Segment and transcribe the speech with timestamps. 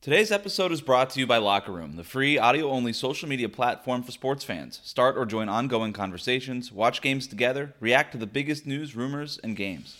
[0.00, 3.48] Today's episode is brought to you by Locker Room, the free audio only social media
[3.48, 4.80] platform for sports fans.
[4.84, 9.56] Start or join ongoing conversations, watch games together, react to the biggest news, rumors, and
[9.56, 9.96] games.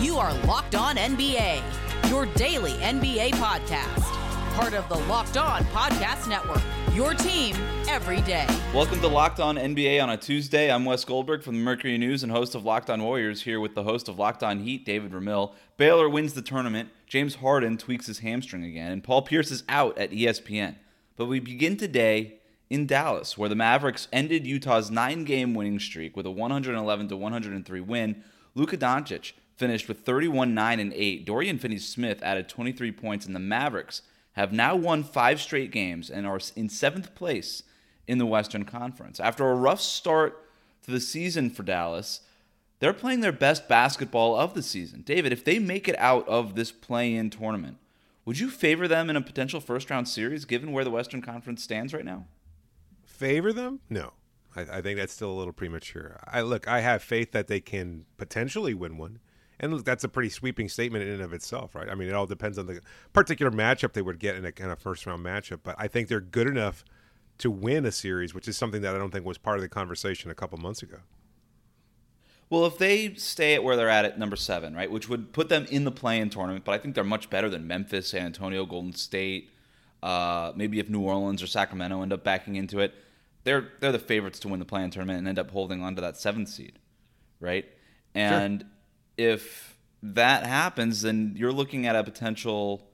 [0.00, 1.60] You are Locked On NBA,
[2.08, 4.27] your daily NBA podcast.
[4.58, 6.60] Part of the Locked On Podcast Network,
[6.92, 7.54] your team
[7.88, 8.44] every day.
[8.74, 10.68] Welcome to Locked On NBA on a Tuesday.
[10.68, 13.76] I'm Wes Goldberg from the Mercury News and host of Locked On Warriors, here with
[13.76, 15.52] the host of Locked On Heat, David Ramil.
[15.76, 16.88] Baylor wins the tournament.
[17.06, 20.74] James Harden tweaks his hamstring again, and Paul Pierce is out at ESPN.
[21.14, 26.26] But we begin today in Dallas, where the Mavericks ended Utah's nine-game winning streak with
[26.26, 28.24] a 111 to 103 win.
[28.56, 31.24] Luka Doncic finished with 31 9 and 8.
[31.24, 34.02] Dorian Finney-Smith added 23 points, and the Mavericks
[34.38, 37.64] have now won five straight games and are in seventh place
[38.06, 39.18] in the Western Conference.
[39.18, 40.48] After a rough start
[40.84, 42.20] to the season for Dallas,
[42.78, 45.02] they're playing their best basketball of the season.
[45.02, 47.78] David, if they make it out of this play in tournament,
[48.24, 51.64] would you favor them in a potential first round series given where the Western Conference
[51.64, 52.26] stands right now?
[53.04, 53.80] Favor them?
[53.90, 54.12] No.
[54.54, 56.20] I, I, think that's still a little premature.
[56.28, 59.18] I look, I have faith that they can potentially win one.
[59.60, 61.88] And look, that's a pretty sweeping statement in and of itself, right?
[61.88, 62.80] I mean, it all depends on the
[63.12, 65.60] particular matchup they would get in a kind of first round matchup.
[65.64, 66.84] But I think they're good enough
[67.38, 69.68] to win a series, which is something that I don't think was part of the
[69.68, 70.98] conversation a couple months ago.
[72.50, 75.48] Well, if they stay at where they're at at number seven, right, which would put
[75.48, 78.64] them in the play-in tournament, but I think they're much better than Memphis, San Antonio,
[78.64, 79.50] Golden State.
[80.02, 82.94] Uh, maybe if New Orleans or Sacramento end up backing into it,
[83.44, 86.00] they're they're the favorites to win the play-in tournament and end up holding on to
[86.00, 86.78] that seventh seed,
[87.40, 87.66] right?
[88.14, 88.70] And sure.
[89.18, 92.88] If that happens, then you're looking at a potential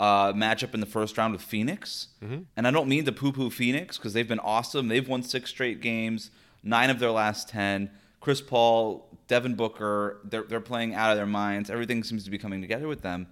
[0.00, 2.08] uh, matchup in the first round with Phoenix.
[2.24, 2.42] Mm-hmm.
[2.56, 4.88] And I don't mean to poo-poo Phoenix because they've been awesome.
[4.88, 6.30] They've won six straight games,
[6.64, 11.26] nine of their last ten Chris Paul, Devin Booker, they're, they're playing out of their
[11.26, 11.70] minds.
[11.70, 13.28] Everything seems to be coming together with them.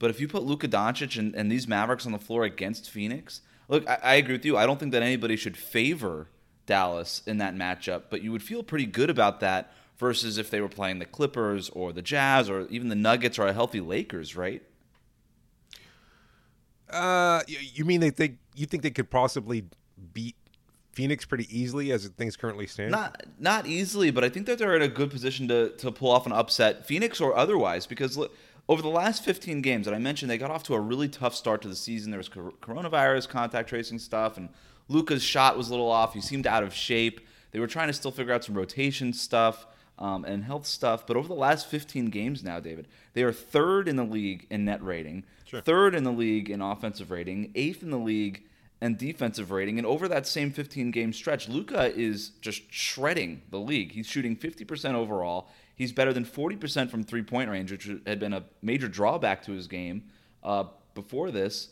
[0.00, 3.40] But if you put Luka Doncic and, and these Mavericks on the floor against Phoenix,
[3.68, 4.56] look, I, I agree with you.
[4.56, 6.26] I don't think that anybody should favor
[6.66, 10.60] Dallas in that matchup, but you would feel pretty good about that versus if they
[10.60, 14.34] were playing the Clippers or the Jazz or even the Nuggets or a healthy Lakers,
[14.34, 14.62] right?
[16.88, 19.66] Uh, you mean they think you think they could possibly
[20.12, 20.34] beat
[20.92, 22.90] Phoenix pretty easily as things currently stand?
[22.90, 26.10] Not not easily, but I think that they're in a good position to to pull
[26.10, 28.34] off an upset, Phoenix or otherwise, because look,
[28.68, 31.34] over the last 15 games that I mentioned, they got off to a really tough
[31.34, 32.10] start to the season.
[32.10, 34.48] There was coronavirus, contact tracing stuff, and
[34.88, 36.14] Luka's shot was a little off.
[36.14, 37.20] He seemed out of shape.
[37.52, 39.66] They were trying to still figure out some rotation stuff
[40.00, 41.06] um, and health stuff.
[41.06, 44.64] But over the last 15 games now, David, they are third in the league in
[44.64, 45.60] net rating, sure.
[45.60, 48.44] third in the league in offensive rating, eighth in the league
[48.80, 49.76] and defensive rating.
[49.76, 53.92] And over that same 15 game stretch, Luka is just shredding the league.
[53.92, 55.48] He's shooting 50% overall.
[55.74, 59.52] He's better than 40% from three point range, which had been a major drawback to
[59.52, 60.04] his game
[60.42, 61.68] uh, before this.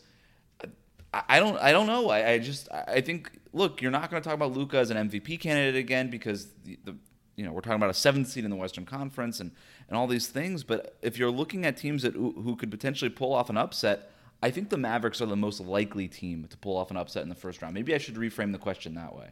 [1.11, 1.57] I, don't.
[1.57, 2.09] I don't know.
[2.09, 2.69] I, I, just.
[2.71, 3.31] I think.
[3.51, 6.77] Look, you're not going to talk about Luka as an MVP candidate again because the,
[6.83, 6.95] the
[7.39, 9.51] you know we're talking about a seventh seed in the Western Conference and
[9.87, 10.65] and all these things.
[10.65, 14.11] But if you're looking at teams that who could potentially pull off an upset,
[14.43, 17.29] I think the Mavericks are the most likely team to pull off an upset in
[17.29, 17.73] the first round.
[17.73, 19.29] Maybe I should reframe the question that way.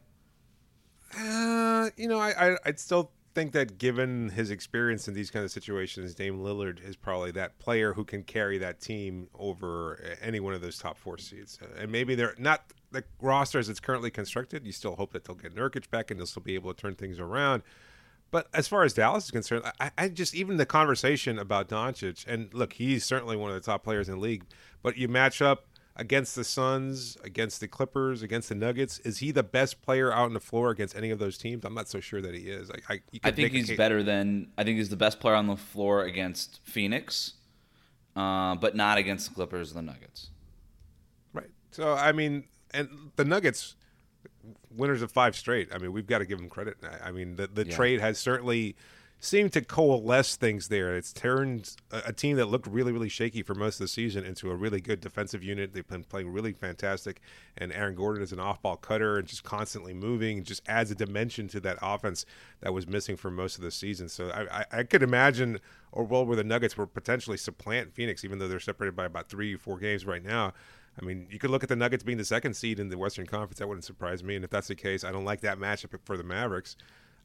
[1.18, 5.46] Uh, you know, I, I would still think that given his experience in these kind
[5.46, 10.40] of situations, Dame Lillard is probably that player who can carry that team over any
[10.40, 11.60] one of those top four seeds.
[11.78, 14.66] And maybe they're not the roster as it's currently constructed.
[14.66, 16.96] You still hope that they'll get Nurkic back and they'll still be able to turn
[16.96, 17.64] things around.
[18.30, 22.28] But as far as Dallas is concerned, I, I, just even the conversation about Doncic,
[22.28, 24.44] and look, he's certainly one of the top players in the league.
[24.84, 25.66] But you match up
[25.96, 29.00] against the Suns, against the Clippers, against the Nuggets.
[29.00, 31.64] Is he the best player out on the floor against any of those teams?
[31.64, 32.70] I'm not so sure that he is.
[32.70, 34.50] I, I, I think he's better than.
[34.58, 37.34] I think he's the best player on the floor against Phoenix,
[38.16, 40.30] uh, but not against the Clippers and the Nuggets.
[41.34, 41.50] Right.
[41.72, 43.76] So I mean, and the Nuggets
[44.76, 45.70] winners of five straight.
[45.74, 46.78] I mean, we've got to give them credit.
[47.04, 47.76] I mean, the the yeah.
[47.76, 48.76] trade has certainly
[49.20, 50.96] seemed to coalesce things there.
[50.96, 54.24] It's turned a, a, team that looked really, really shaky for most of the season
[54.24, 55.74] into a really good defensive unit.
[55.74, 57.22] They've been playing really fantastic,
[57.58, 60.96] and Aaron Gordon is an off-ball cutter and just constantly moving, and just adds a
[60.96, 62.26] dimension to that offense
[62.62, 64.08] that was missing for most of the season.
[64.08, 65.60] So I, I, I could imagine
[65.94, 69.30] a world where the Nuggets were potentially supplant Phoenix, even though they're separated by about
[69.30, 70.54] three, four games right now.
[71.00, 73.26] I mean, you could look at the Nuggets being the second seed in the Western
[73.26, 73.60] Conference.
[73.60, 74.36] That wouldn't surprise me.
[74.36, 76.76] And if that's the case, I don't like that matchup for the Mavericks.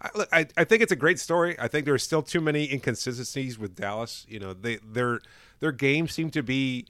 [0.01, 1.57] I, look, I, I think it's a great story.
[1.59, 4.27] I think there are still too many inconsistencies with Dallas.
[4.29, 5.21] You know, they their
[5.61, 6.87] their games seem to be,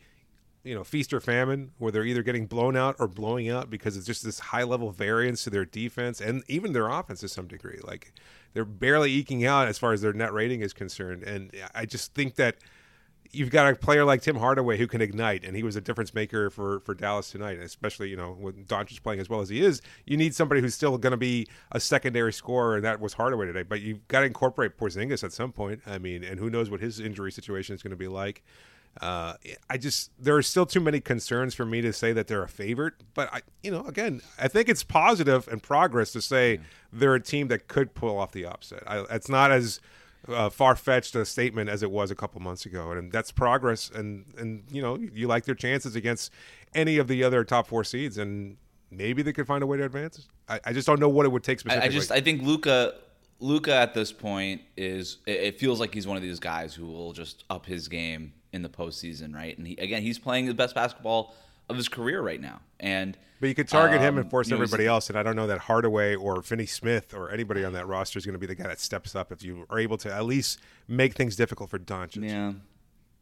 [0.65, 3.97] you know, feast or famine, where they're either getting blown out or blowing out because
[3.97, 7.47] it's just this high level variance to their defense and even their offense to some
[7.47, 7.81] degree.
[7.85, 8.13] Like
[8.55, 11.23] they're barely eking out as far as their net rating is concerned.
[11.23, 12.57] And I just think that
[13.33, 16.15] you've got a player like Tim Hardaway who can ignite, and he was a difference
[16.15, 19.63] maker for, for Dallas tonight, especially you know when Doncic playing as well as he
[19.63, 19.81] is.
[20.07, 23.47] You need somebody who's still going to be a secondary scorer, and that was Hardaway
[23.47, 23.63] today.
[23.63, 25.81] But you've got to incorporate Porzingis at some point.
[25.87, 28.43] I mean, and who knows what his injury situation is going to be like.
[29.01, 29.35] Uh,
[29.71, 32.49] I just there are still too many concerns for me to say that they're a
[32.49, 36.61] favorite, but I, you know, again, I think it's positive and progress to say yeah.
[36.93, 38.83] they're a team that could pull off the upset.
[38.87, 39.81] I, it's not as
[40.29, 43.91] uh, far fetched a statement as it was a couple months ago, and that's progress.
[43.91, 46.33] And and you know, you like their chances against
[46.75, 48.57] any of the other top four seeds, and
[48.91, 50.29] maybe they could find a way to advance.
[50.49, 51.89] I, I just don't know what it would take specifically.
[51.89, 52.95] I, I just I think Luka
[53.41, 57.13] Luka at this point is it feels like he's one of these guys who will
[57.13, 59.57] just up his game in the postseason, right?
[59.59, 61.35] And he, again, he's playing the best basketball
[61.69, 62.61] of his career right now.
[62.81, 65.09] And but you could target um, him and um, force everybody know, else.
[65.09, 68.25] And I don't know that Hardaway or Finney Smith or anybody on that roster is
[68.25, 70.61] going to be the guy that steps up if you are able to at least
[70.87, 72.29] make things difficult for Doncic.
[72.29, 72.53] Yeah.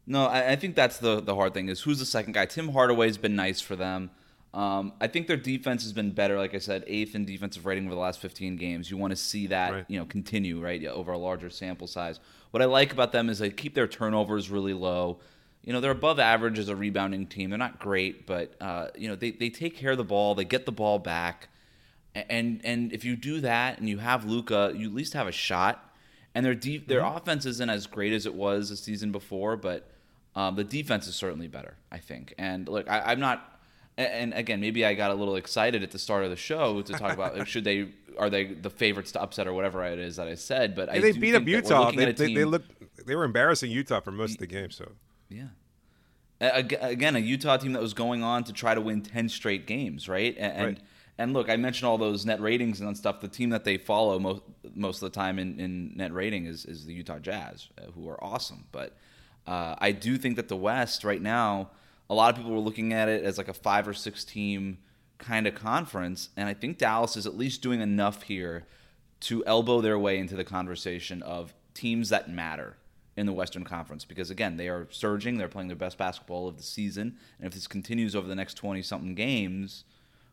[0.05, 2.45] No, I, I think that's the the hard thing is who's the second guy.
[2.45, 4.11] Tim Hardaway's been nice for them.
[4.53, 6.37] Um, I think their defense has been better.
[6.37, 8.91] Like I said, eighth in defensive rating over the last 15 games.
[8.91, 9.85] You want to see that right.
[9.87, 12.19] you know continue right over a larger sample size.
[12.51, 15.19] What I like about them is they keep their turnovers really low
[15.63, 17.49] you know they're above average as a rebounding team.
[17.49, 20.35] They're not great, but uh, you know they, they take care of the ball.
[20.35, 21.49] They get the ball back,
[22.15, 25.31] and and if you do that and you have Luka, you at least have a
[25.31, 25.87] shot.
[26.33, 27.17] And their their mm-hmm.
[27.17, 29.91] offense isn't as great as it was the season before, but
[30.35, 32.33] um, the defense is certainly better, I think.
[32.37, 33.47] And look, I, am not.
[33.97, 36.93] And again, maybe I got a little excited at the start of the show to
[36.93, 40.27] talk about should they are they the favorites to upset or whatever it is that
[40.27, 40.73] I said.
[40.73, 41.91] But yeah, I they beat up Utah.
[41.91, 42.63] They, they, they look
[43.05, 44.71] they were embarrassing Utah for most of the game.
[44.71, 44.93] So
[45.31, 45.47] yeah.
[46.39, 50.09] Again, a Utah team that was going on to try to win ten straight games,
[50.09, 50.35] right?
[50.39, 50.79] And right.
[51.19, 53.21] and look, I mentioned all those net ratings and stuff.
[53.21, 54.41] The team that they follow most
[54.73, 58.09] most of the time in, in net rating is is the Utah Jazz, uh, who
[58.09, 58.65] are awesome.
[58.71, 58.97] But
[59.45, 61.69] uh, I do think that the West right now,
[62.09, 64.79] a lot of people were looking at it as like a five or six team
[65.19, 68.65] kind of conference, and I think Dallas is at least doing enough here
[69.21, 72.77] to elbow their way into the conversation of teams that matter
[73.17, 75.37] in the Western Conference because again they are surging.
[75.37, 78.55] They're playing their best basketball of the season, and if this continues over the next
[78.55, 79.83] twenty something games,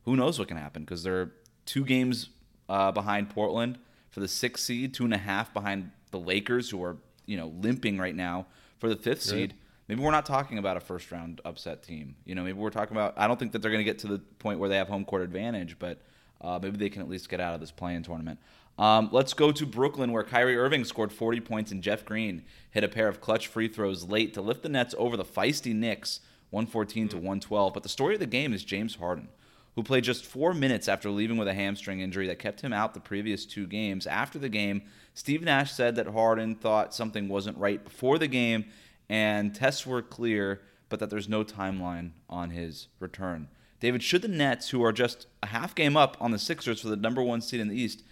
[0.05, 0.83] who knows what can happen?
[0.85, 1.33] Because they're
[1.67, 2.31] two games
[2.69, 3.79] uh, behind Portland
[4.11, 6.97] for the sixth seed, two and a half behind the Lakers, who are
[7.27, 8.47] you know limping right now
[8.79, 9.55] for the fifth seed.
[9.89, 12.15] Maybe we're not talking about a first round upset team.
[12.27, 13.15] You know, maybe we're talking about.
[13.17, 15.05] I don't think that they're going to get to the point where they have home
[15.05, 15.99] court advantage, but
[16.41, 18.39] uh, maybe they can at least get out of this play-in tournament.
[18.79, 22.85] Um, let's go to Brooklyn, where Kyrie Irving scored 40 points and Jeff Green hit
[22.85, 26.21] a pair of clutch free throws late to lift the Nets over the feisty Knicks,
[26.51, 27.75] 114 to 112.
[27.75, 29.29] But the story of the game is James Harden,
[29.75, 32.95] who played just four minutes after leaving with a hamstring injury that kept him out
[32.95, 34.07] the previous two games.
[34.07, 34.83] After the game,
[35.13, 38.67] Steve Nash said that Harden thought something wasn't right before the game,
[39.09, 43.49] and tests were clear, but that there's no timeline on his return.
[43.81, 46.89] David, should the Nets, who are just a half game up on the Sixers for
[46.89, 48.03] the number one seed in the East,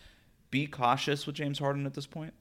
[0.50, 2.34] be cautious with James Harden at this point?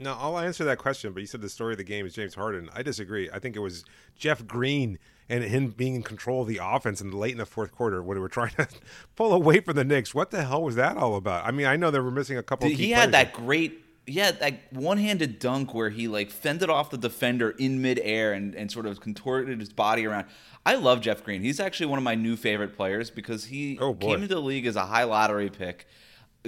[0.00, 1.12] No, I'll answer that question.
[1.12, 2.70] But you said the story of the game is James Harden.
[2.72, 3.28] I disagree.
[3.32, 3.84] I think it was
[4.16, 4.98] Jeff Green
[5.28, 8.16] and him being in control of the offense and late in the fourth quarter when
[8.16, 8.68] they were trying to
[9.16, 10.14] pull away from the Knicks.
[10.14, 11.46] What the hell was that all about?
[11.46, 12.68] I mean, I know they were missing a couple.
[12.68, 13.84] he had that great.
[14.10, 18.72] Yeah, that one-handed dunk where he like fended off the defender in midair and, and
[18.72, 20.24] sort of contorted his body around.
[20.64, 21.42] I love Jeff Green.
[21.42, 24.64] He's actually one of my new favorite players because he oh came into the league
[24.64, 25.86] as a high lottery pick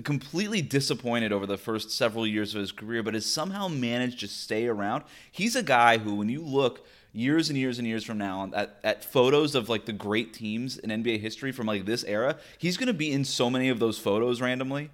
[0.05, 4.29] completely disappointed over the first several years of his career, but has somehow managed to
[4.29, 5.05] stay around.
[5.31, 8.79] He's a guy who, when you look years and years and years from now at,
[8.85, 12.77] at photos of like the great teams in NBA history from like this era, he's
[12.77, 14.91] going to be in so many of those photos randomly.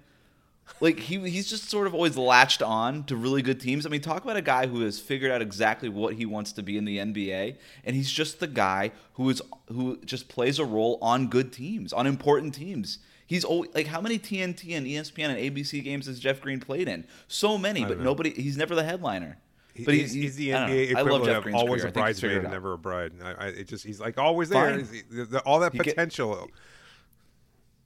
[0.81, 3.85] Like he he's just sort of always latched on to really good teams.
[3.85, 6.61] I mean, talk about a guy who has figured out exactly what he wants to
[6.61, 10.65] be in the NBA, and he's just the guy who is who just plays a
[10.65, 12.99] role on good teams, on important teams.
[13.27, 16.87] He's always, like how many TNT and ESPN and ABC games has Jeff Green played
[16.87, 17.05] in?
[17.27, 18.05] So many, but know.
[18.05, 18.31] nobody.
[18.31, 19.37] He's never the headliner.
[19.85, 21.89] But he's, he's, he's the NBA equivalent I love of always career.
[21.89, 23.11] a bridesmaid and never a bride.
[23.21, 24.77] I, I, it just he's like always there.
[24.77, 26.35] The, the, all that potential.
[26.35, 26.49] Get,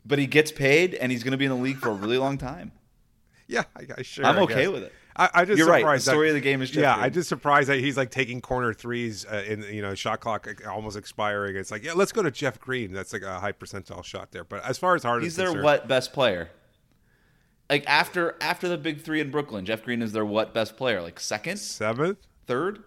[0.06, 2.18] but he gets paid, and he's going to be in the league for a really
[2.18, 2.72] long time.
[3.48, 4.26] Yeah, I, I sure.
[4.26, 4.94] I'm okay with it.
[5.16, 5.84] I, I just you're right.
[5.84, 6.96] The story that, of the game is yeah.
[6.96, 10.48] I just surprised that he's like taking corner threes uh, in you know shot clock
[10.68, 11.56] almost expiring.
[11.56, 12.92] It's like yeah, let's go to Jeff Green.
[12.92, 14.44] That's like a high percentile shot there.
[14.44, 16.50] But as far as hard, he's their concerned, what best player?
[17.70, 21.02] Like after after the big three in Brooklyn, Jeff Green is their what best player?
[21.02, 22.84] Like second, seventh, third.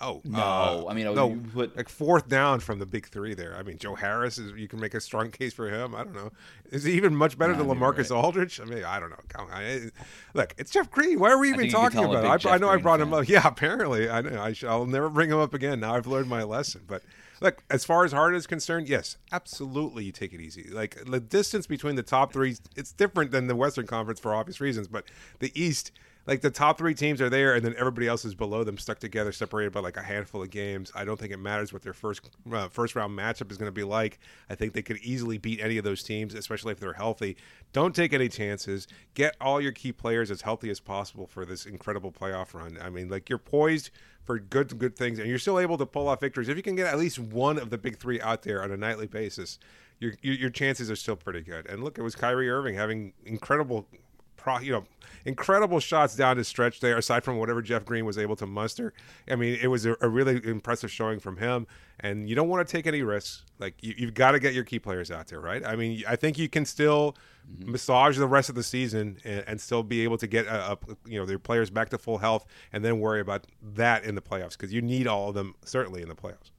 [0.00, 0.38] Oh no!
[0.38, 3.56] uh, I mean, no, you put like fourth down from the big three there.
[3.56, 4.52] I mean, Joe Harris is.
[4.56, 5.94] You can make a strong case for him.
[5.94, 6.30] I don't know.
[6.70, 8.22] Is he even much better Yeah, than I mean, LaMarcus right.
[8.24, 8.60] Aldridge?
[8.60, 9.46] I mean, I don't know.
[9.52, 9.90] I-
[10.34, 11.18] Look, it's Jeff Green.
[11.18, 12.44] Why are we even think you can talking tell I'm a about?
[12.44, 12.46] it?
[12.48, 13.28] I, I know I Green brought him up.
[13.28, 14.08] Yeah, apparently.
[14.08, 14.40] I know.
[14.40, 15.80] I sh- I'll never bring him up again.
[15.80, 16.82] Now I've learned my lesson.
[16.86, 17.02] But
[17.40, 20.68] look, as far as Harden is concerned, yes, absolutely, you take it easy.
[20.70, 24.60] Like the distance between the top three, it's different than the Western Conference for obvious
[24.60, 24.86] reasons.
[24.86, 25.06] But
[25.40, 25.90] the East.
[26.26, 28.98] Like the top three teams are there, and then everybody else is below them, stuck
[28.98, 30.92] together, separated by like a handful of games.
[30.94, 33.72] I don't think it matters what their first uh, first round matchup is going to
[33.72, 34.18] be like.
[34.50, 37.36] I think they could easily beat any of those teams, especially if they're healthy.
[37.72, 38.86] Don't take any chances.
[39.14, 42.78] Get all your key players as healthy as possible for this incredible playoff run.
[42.82, 43.90] I mean, like you're poised
[44.24, 46.50] for good good things, and you're still able to pull off victories.
[46.50, 48.76] If you can get at least one of the big three out there on a
[48.76, 49.58] nightly basis,
[49.98, 51.66] your your, your chances are still pretty good.
[51.66, 53.88] And look, it was Kyrie Irving having incredible
[54.38, 54.84] pro, you know,
[55.24, 56.96] incredible shots down the stretch there.
[56.96, 58.94] Aside from whatever Jeff Green was able to muster,
[59.30, 61.66] I mean, it was a, a really impressive showing from him.
[62.00, 63.44] And you don't want to take any risks.
[63.58, 65.64] Like you, you've got to get your key players out there, right?
[65.64, 67.16] I mean, I think you can still
[67.58, 70.78] massage the rest of the season and, and still be able to get a, a,
[71.06, 74.22] you know their players back to full health, and then worry about that in the
[74.22, 76.52] playoffs because you need all of them certainly in the playoffs.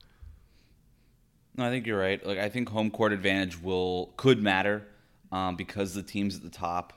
[1.56, 2.26] No, I think you're right.
[2.26, 4.88] Like I think home court advantage will could matter
[5.32, 6.94] um, because the teams at the top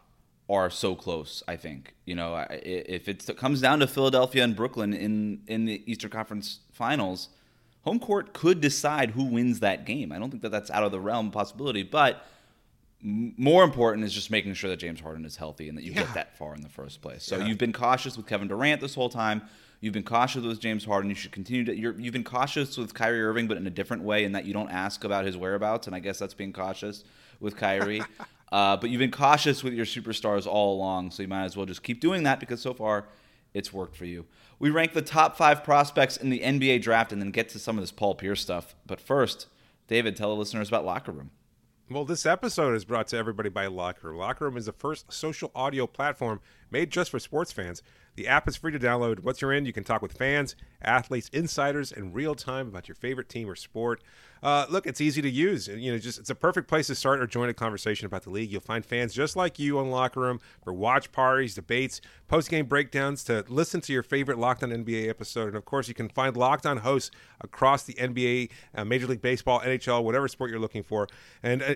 [0.49, 1.43] are so close.
[1.49, 5.83] I think you know if it comes down to Philadelphia and Brooklyn in in the
[5.91, 7.29] Eastern Conference Finals,
[7.83, 10.13] home court could decide who wins that game.
[10.13, 12.25] I don't think that that's out of the realm of possibility, but
[13.05, 16.05] more important is just making sure that James Harden is healthy and that you Yeah.
[16.05, 17.25] get that far in the first place.
[17.25, 17.47] So Yeah.
[17.47, 19.43] you've been cautious with Kevin Durant this whole time.
[19.81, 21.11] You've been cautious with James Harden.
[21.11, 21.77] You should continue to.
[21.77, 24.53] You're, you've been cautious with Kyrie Irving, but in a different way, in that you
[24.53, 25.89] don't ask about his whereabouts.
[25.89, 27.03] And I guess that's being cautious
[27.41, 28.03] with Kyrie.
[28.53, 31.65] uh, but you've been cautious with your superstars all along, so you might as well
[31.65, 33.07] just keep doing that because so far
[33.55, 34.27] it's worked for you.
[34.59, 37.79] We rank the top five prospects in the NBA draft, and then get to some
[37.79, 38.75] of this Paul Pierce stuff.
[38.87, 39.47] But first,
[39.89, 41.31] David, tell the listeners about Locker Room.
[41.91, 44.19] Well, this episode is brought to everybody by Locker Room.
[44.19, 46.41] Locker Room is the first social audio platform
[46.71, 47.83] made just for sports fans.
[48.17, 49.21] The app is free to download.
[49.21, 52.95] Once you're in, you can talk with fans, athletes, insiders in real time about your
[52.95, 54.03] favorite team or sport.
[54.43, 55.69] Uh, look, it's easy to use.
[55.69, 58.31] You know, just it's a perfect place to start or join a conversation about the
[58.31, 58.51] league.
[58.51, 63.23] You'll find fans just like you on Locker Room for watch parties, debates, post-game breakdowns,
[63.25, 66.37] to listen to your favorite Locked On NBA episode, and of course, you can find
[66.37, 70.83] Locked On hosts across the NBA, uh, Major League Baseball, NHL, whatever sport you're looking
[70.83, 71.09] for,
[71.43, 71.63] and.
[71.63, 71.75] Uh,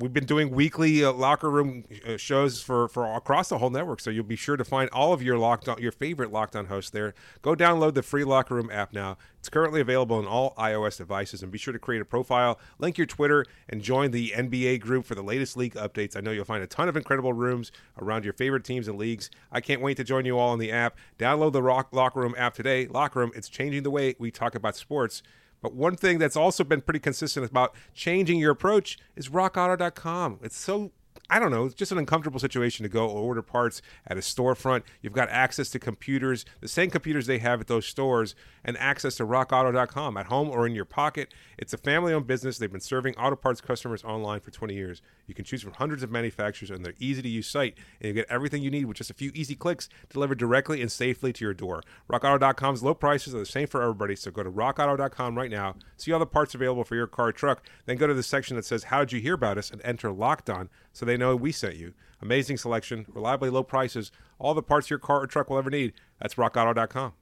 [0.00, 4.00] we've been doing weekly uh, locker room uh, shows for, for across the whole network.
[4.00, 6.66] So you'll be sure to find all of your locked on your favorite locked on
[6.66, 7.14] hosts there.
[7.42, 9.18] Go download the free locker room app now.
[9.38, 11.42] It's currently available on all ios devices.
[11.42, 15.04] And be sure to create a profile link your twitter and join the nba group
[15.04, 16.16] for the latest league updates.
[16.16, 19.30] I know you'll find a ton of incredible rooms around your favorite teams and leagues.
[19.52, 20.96] I can't wait to join you all in the app.
[21.18, 22.86] Download the rock locker room app today.
[22.86, 25.22] Locker room it's changing the way we talk about sports
[25.62, 30.40] but one thing that's also been pretty consistent about changing your approach is rockauto.com.
[30.42, 30.92] It's so
[31.32, 34.82] I don't know, it's just an uncomfortable situation to go order parts at a storefront.
[35.00, 39.14] You've got access to computers, the same computers they have at those stores, and access
[39.16, 41.32] to rockauto.com at home or in your pocket.
[41.56, 42.58] It's a family owned business.
[42.58, 45.02] They've been serving auto parts customers online for 20 years.
[45.28, 48.14] You can choose from hundreds of manufacturers and they're easy to use site, and you
[48.14, 51.44] get everything you need with just a few easy clicks delivered directly and safely to
[51.44, 51.80] your door.
[52.10, 56.12] RockAuto.com's low prices are the same for everybody, so go to RockAuto.com right now, see
[56.12, 58.64] all the parts available for your car or truck, then go to the section that
[58.64, 60.68] says How did you hear about us and enter Locked On
[61.00, 61.94] so they know we sent you.
[62.20, 65.94] Amazing selection, reliably low prices, all the parts your car or truck will ever need.
[66.20, 67.14] That's RockAuto.com.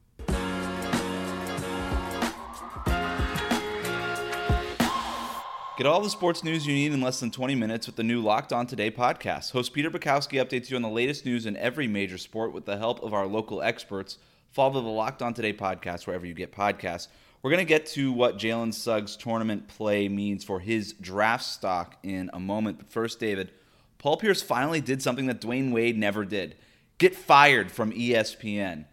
[5.76, 8.20] Get all the sports news you need in less than 20 minutes with the new
[8.20, 9.52] Locked On Today podcast.
[9.52, 12.78] Host Peter Bukowski updates you on the latest news in every major sport with the
[12.78, 14.18] help of our local experts.
[14.50, 17.06] Follow the Locked On Today podcast wherever you get podcasts.
[17.42, 21.96] We're going to get to what Jalen Suggs' tournament play means for his draft stock
[22.02, 22.78] in a moment.
[22.78, 23.52] But first, David,
[23.98, 26.56] Paul Pierce finally did something that Dwyane Wade never did
[26.98, 28.84] get fired from ESPN.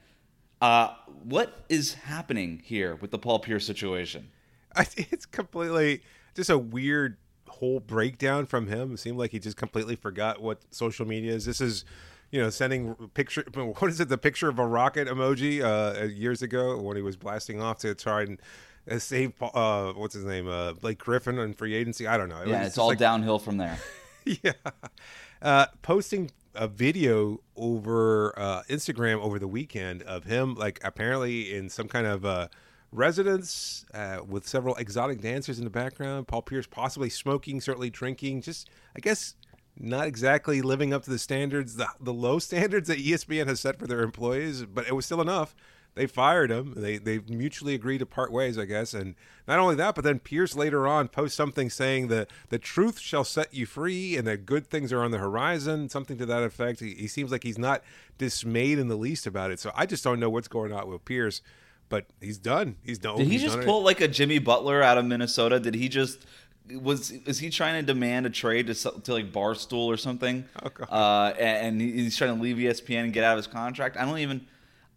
[0.61, 0.89] Uh,
[1.23, 4.29] what is happening here with the Paul Pierce situation?
[4.97, 6.01] It's completely
[6.35, 8.93] just a weird whole breakdown from him.
[8.93, 11.45] It seemed like he just completely forgot what social media is.
[11.45, 11.85] This is,
[12.31, 13.45] you know, sending picture.
[13.55, 14.09] What is it?
[14.09, 17.95] The picture of a rocket emoji uh, years ago when he was blasting off to
[17.95, 22.05] try and save uh, what's his name, uh, Blake Griffin on free agency.
[22.07, 22.41] I don't know.
[22.41, 23.77] It Yeah, it's all like- downhill from there.
[24.43, 24.53] yeah.
[25.41, 31.69] Uh, posting a video over uh, Instagram over the weekend of him, like apparently in
[31.69, 32.47] some kind of uh,
[32.91, 36.27] residence uh, with several exotic dancers in the background.
[36.27, 38.41] Paul Pierce possibly smoking, certainly drinking.
[38.41, 39.35] Just, I guess,
[39.77, 43.77] not exactly living up to the standards, the, the low standards that ESPN has set
[43.77, 45.55] for their employees, but it was still enough
[45.95, 46.73] they fired him.
[46.75, 48.93] They they mutually agreed to part ways, I guess.
[48.93, 49.15] And
[49.47, 53.23] not only that, but then Pierce later on posts something saying that the truth shall
[53.23, 56.81] set you free and that good things are on the horizon, something to that effect.
[56.81, 57.81] He, he seems like he's not
[58.17, 59.59] dismayed in the least about it.
[59.59, 61.41] So I just don't know what's going on with Pierce.
[61.87, 62.77] But he's done.
[62.83, 63.17] He's done.
[63.17, 63.83] Did he just pull it.
[63.83, 65.59] like a Jimmy Butler out of Minnesota?
[65.59, 66.25] Did he just
[66.81, 70.45] was is he trying to demand a trade to to like Barstool or something?
[70.63, 70.83] Oh.
[70.83, 73.97] Uh, and, and he's trying to leave ESPN and get out of his contract.
[73.97, 74.47] I don't even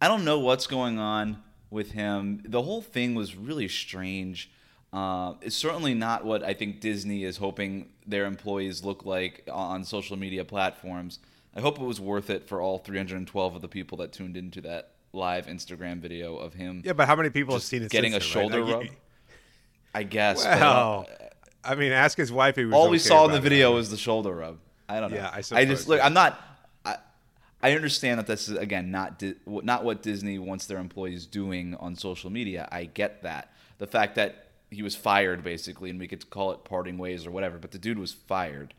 [0.01, 2.41] I don't know what's going on with him.
[2.45, 4.49] The whole thing was really strange.
[4.91, 9.83] Uh, it's certainly not what I think Disney is hoping their employees look like on
[9.83, 11.19] social media platforms.
[11.55, 14.61] I hope it was worth it for all 312 of the people that tuned into
[14.61, 17.89] that live Instagram video of him Yeah, but how many people have seen it?
[17.91, 18.23] getting a right?
[18.23, 18.85] shoulder Like, rub.
[19.93, 20.43] I guess.
[20.43, 21.07] but, uh, Well,
[21.63, 22.55] I mean, ask his wife.
[22.55, 23.41] He was all we okay saw in the it.
[23.41, 24.57] video was the shoulder rub.
[24.87, 25.17] I don't know.
[25.17, 25.99] Yeah, I I just look.
[26.03, 26.39] I'm not.
[27.61, 31.75] I, understand that this is again not Di- not what Disney wants their employees doing
[31.75, 32.67] on social media.
[32.71, 33.53] I get that.
[33.77, 37.31] The fact that he was fired basically, and we could call it parting ways or
[37.31, 38.73] whatever, but the dude was fired.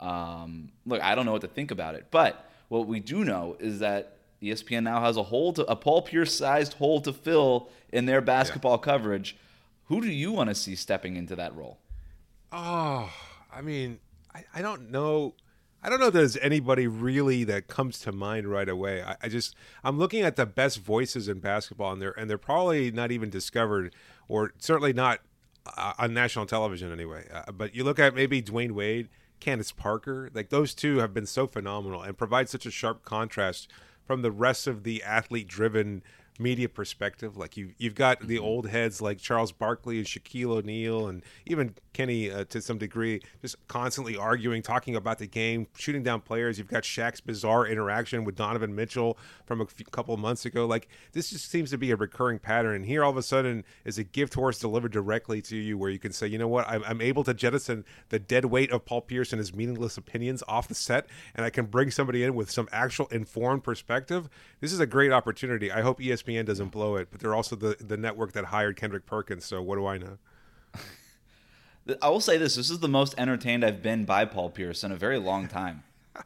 [0.00, 3.56] Um, look, I don't know what to think about it, but what we do know
[3.60, 7.68] is that ESPN now has a hole to a Paul Pierce sized hole to fill
[7.92, 9.36] in their basketball coverage.
[9.86, 11.78] Who do you want to see stepping into that role?
[12.50, 13.10] Oh,
[13.52, 14.00] I mean,
[14.34, 15.34] I, I don't know.
[15.82, 19.02] I don't know if there's anybody really that comes to mind right away.
[19.02, 22.38] I, I just I'm looking at the best voices in basketball, and they're and they're
[22.38, 23.94] probably not even discovered,
[24.28, 25.20] or certainly not
[25.76, 27.26] uh, on national television anyway.
[27.32, 29.08] Uh, but you look at maybe Dwyane Wade,
[29.40, 33.68] Candace Parker, like those two have been so phenomenal and provide such a sharp contrast
[34.04, 36.02] from the rest of the athlete-driven
[36.42, 37.36] media perspective.
[37.36, 41.74] Like you, you've got the old heads like Charles Barkley and Shaquille O'Neal, and even
[41.92, 46.58] Kenny uh, to some degree, just constantly arguing, talking about the game, shooting down players.
[46.58, 50.66] You've got Shaq's bizarre interaction with Donovan Mitchell from a few, couple of months ago.
[50.66, 52.76] Like this just seems to be a recurring pattern.
[52.76, 55.90] And here, all of a sudden, is a gift horse delivered directly to you, where
[55.90, 58.84] you can say, you know what, I'm, I'm able to jettison the dead weight of
[58.84, 62.34] Paul Pierce and his meaningless opinions off the set, and I can bring somebody in
[62.34, 64.28] with some actual informed perspective.
[64.60, 65.70] This is a great opportunity.
[65.70, 68.76] I hope E ESPN doesn't blow it, but they're also the the network that hired
[68.76, 69.44] Kendrick Perkins.
[69.44, 70.18] So what do I know?
[72.00, 74.92] I will say this: this is the most entertained I've been by Paul Pierce in
[74.92, 75.82] a very long time.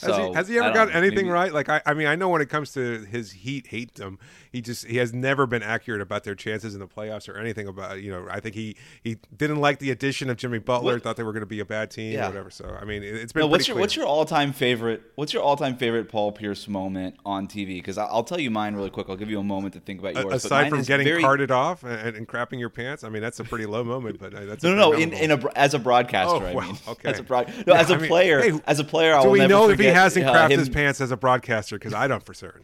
[0.00, 1.52] Has, he, has he ever got know, anything maybe- right?
[1.52, 4.18] Like I, I mean, I know when it comes to his Heat hate them,
[4.52, 7.66] he just he has never been accurate about their chances in the playoffs or anything
[7.68, 8.26] about you know.
[8.30, 11.32] I think he he didn't like the addition of Jimmy Butler, What- thought they were
[11.32, 12.26] going to be a bad team, Yeah.
[12.26, 12.50] or whatever.
[12.50, 13.80] So I mean, it, it's been No, what's your clear.
[13.82, 15.02] what's your all time favorite?
[15.16, 17.76] What's your all time favorite Paul Pierce moment on TV?
[17.76, 19.06] Because I'll tell you mine really quick.
[19.08, 20.24] I'll give you a moment to think about yours.
[20.26, 23.40] but aside from getting very, carted off and, and crapping your pants, I mean that's
[23.40, 24.98] a pretty low moment, but uh, that's No, no, no.
[24.98, 27.08] In, in a as a broadcaster, Oh, I mean, okay.
[27.10, 29.22] as a broad, no, Yeah, as a I mean, player, hey, as a player, I
[29.22, 31.76] Do we know if he hasn't uh, crapped him- his pants as a broadcaster?
[31.78, 32.62] Because I don't for certain.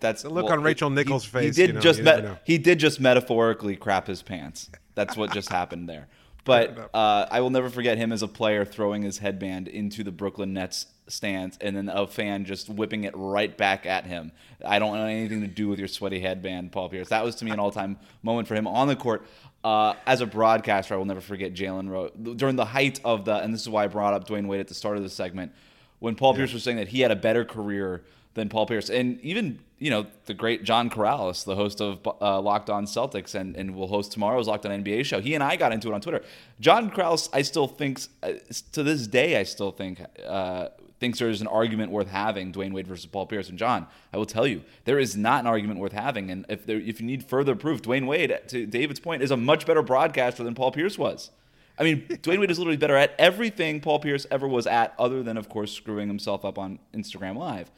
[0.00, 2.58] That's The look well, on Rachel Nichols' he, face, He did you know, just he
[2.58, 4.70] did just metaphorically crap his pants.
[4.94, 6.08] That's what just happened there.
[6.44, 10.10] But uh, I will never forget him as a player throwing his headband into the
[10.10, 14.32] Brooklyn Nets stands, and then a fan just whipping it right back at him.
[14.64, 17.10] I don't want anything to do with your sweaty headband, Paul Pierce.
[17.10, 19.26] That was to me an all-time moment for him on the court.
[19.62, 23.36] Uh, as a broadcaster, I will never forget Jalen Rose during the height of the,
[23.36, 25.52] and this is why I brought up Dwyane Wade at the start of the segment
[25.98, 29.20] when Paul Pierce was saying that he had a better career than Paul Pierce, and
[29.20, 33.56] even you know the great John Karalis, the host of uh, Locked On Celtics, and
[33.56, 35.20] and will host tomorrow's Locked On NBA show.
[35.20, 36.22] He and I got into it on Twitter.
[36.60, 38.32] John Karalis, I still think uh,
[38.72, 40.00] to this day, I still think.
[40.26, 40.68] Uh,
[41.00, 43.86] Thinks there's an argument worth having, Dwyane Wade versus Paul Pierce and John.
[44.12, 46.28] I will tell you, there is not an argument worth having.
[46.28, 49.36] And if there, if you need further proof, Dwyane Wade, to David's point, is a
[49.36, 51.30] much better broadcaster than Paul Pierce was.
[51.78, 55.22] I mean, Dwyane Wade is literally better at everything Paul Pierce ever was at, other
[55.22, 57.70] than, of course, screwing himself up on Instagram Live.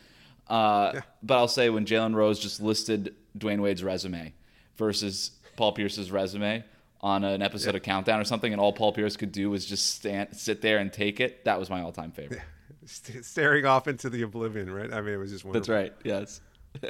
[0.51, 4.35] Uh, But I'll say when Jalen Rose just listed Dwyane Wade's resume
[4.77, 6.65] versus Paul Pierce's resume
[7.03, 9.95] on an episode of Countdown or something, and all Paul Pierce could do was just
[9.95, 12.41] stand, sit there and take it, that was my all time favorite.
[12.85, 14.93] St- staring off into the oblivion, right?
[14.93, 15.75] I mean, it was just wonderful.
[15.75, 15.95] That's right.
[16.05, 16.41] Yes.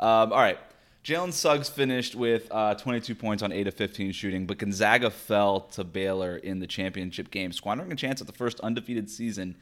[0.00, 0.58] um, all right.
[1.04, 5.60] Jalen Suggs finished with uh, 22 points on 8 of 15 shooting, but Gonzaga fell
[5.72, 9.56] to Baylor in the championship game, squandering a chance at the first undefeated season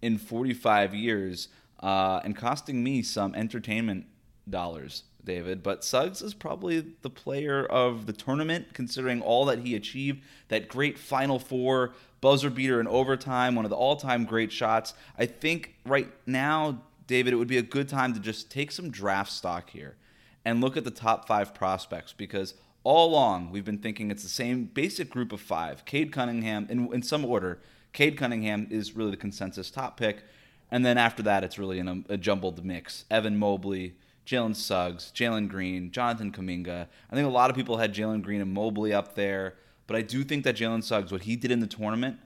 [0.00, 1.48] in 45 years
[1.80, 4.06] uh, and costing me some entertainment
[4.48, 5.62] dollars, David.
[5.62, 10.22] But Suggs is probably the player of the tournament, considering all that he achieved.
[10.48, 14.94] That great Final Four buzzer beater in overtime, one of the all time great shots.
[15.18, 18.90] I think right now, David, it would be a good time to just take some
[18.90, 19.96] draft stock here
[20.44, 24.28] and look at the top five prospects because all along we've been thinking it's the
[24.28, 25.84] same basic group of five.
[25.84, 27.60] Cade Cunningham, in, in some order,
[27.92, 30.22] Cade Cunningham is really the consensus top pick.
[30.70, 33.04] And then after that, it's really in a, um, a jumbled mix.
[33.10, 33.94] Evan Mobley,
[34.26, 36.88] Jalen Suggs, Jalen Green, Jonathan Kuminga.
[37.10, 39.54] I think a lot of people had Jalen Green and Mobley up there,
[39.86, 42.18] but I do think that Jalen Suggs, what he did in the tournament,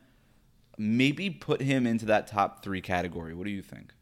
[0.78, 3.34] maybe put him into that top three category.
[3.34, 3.92] What do you think?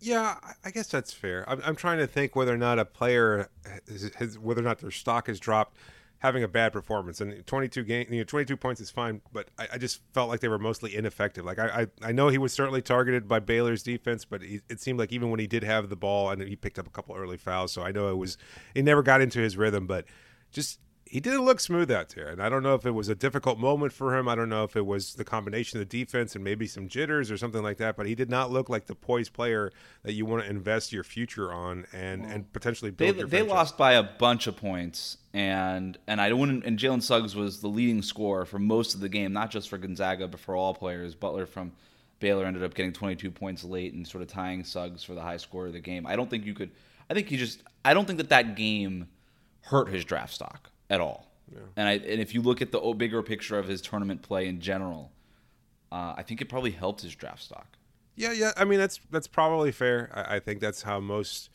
[0.00, 1.44] Yeah, I guess that's fair.
[1.48, 4.64] I'm, I'm trying to think whether or not a player, uh, has, has, whether or
[4.64, 5.76] not their stock has dropped
[6.20, 7.20] having a bad performance.
[7.20, 10.40] And 22 game, you know, 22 points is fine, but I, I just felt like
[10.40, 11.44] they were mostly ineffective.
[11.44, 14.80] Like I, I, I know he was certainly targeted by Baylor's defense, but he, it
[14.80, 17.14] seemed like even when he did have the ball, and he picked up a couple
[17.14, 18.36] early fouls, so I know it was
[18.74, 20.06] he never got into his rhythm, but
[20.50, 22.28] just he didn't look smooth out there.
[22.28, 24.28] And I don't know if it was a difficult moment for him.
[24.28, 27.30] I don't know if it was the combination of the defense and maybe some jitters
[27.30, 27.96] or something like that.
[27.96, 31.04] But he did not look like the poised player that you want to invest your
[31.04, 34.56] future on and, well, and potentially build they, your They lost by a bunch of
[34.56, 35.18] points.
[35.32, 39.08] And and I wouldn't and Jalen Suggs was the leading scorer for most of the
[39.08, 41.14] game, not just for Gonzaga, but for all players.
[41.14, 41.72] Butler from
[42.20, 45.36] Baylor ended up getting 22 points late and sort of tying Suggs for the high
[45.36, 46.06] score of the game.
[46.06, 46.70] I don't think you could.
[47.08, 47.62] I think he just.
[47.84, 49.08] I don't think that that game
[49.62, 51.26] hurt his draft stock at all.
[51.52, 51.60] Yeah.
[51.76, 54.60] And I and if you look at the bigger picture of his tournament play in
[54.60, 55.12] general,
[55.90, 57.78] uh, I think it probably helped his draft stock.
[58.16, 58.52] Yeah, yeah.
[58.56, 60.10] I mean, that's that's probably fair.
[60.12, 61.50] I, I think that's how most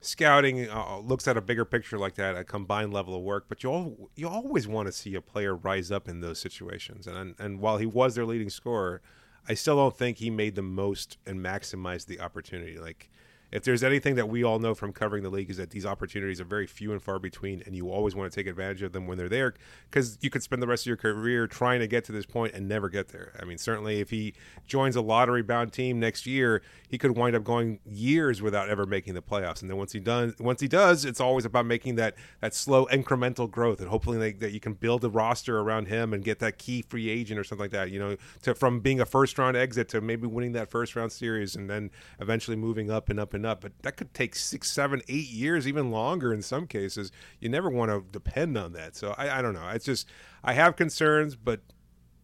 [0.00, 3.46] scouting uh, looks at a bigger picture like that, a combined level of work.
[3.48, 7.06] But you all, you always want to see a player rise up in those situations.
[7.06, 9.02] And and while he was their leading scorer,
[9.48, 12.78] I still don't think he made the most and maximized the opportunity.
[12.78, 13.10] Like
[13.52, 16.40] if there's anything that we all know from covering the league is that these opportunities
[16.40, 19.06] are very few and far between and you always want to take advantage of them
[19.06, 19.54] when they're there
[19.90, 22.54] because you could spend the rest of your career trying to get to this point
[22.54, 23.32] and never get there.
[23.40, 24.34] I mean certainly if he
[24.66, 28.84] joins a lottery bound team next year he could wind up going years without ever
[28.84, 29.60] making the playoffs.
[29.60, 32.86] And then once he done once he does it's always about making that that slow
[32.86, 36.40] incremental growth and hopefully like, that you can build a roster around him and get
[36.40, 39.38] that key free agent or something like that you know to from being a first
[39.38, 43.20] round exit to maybe winning that first round series and then eventually moving up and
[43.20, 46.66] up and up, but that could take six, seven, eight years, even longer in some
[46.66, 47.12] cases.
[47.40, 48.96] You never want to depend on that.
[48.96, 49.68] So I, I don't know.
[49.68, 50.08] It's just
[50.42, 51.60] I have concerns, but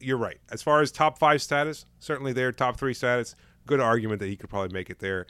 [0.00, 0.38] you're right.
[0.50, 4.36] As far as top five status, certainly there, top three status, good argument that he
[4.36, 5.26] could probably make it there.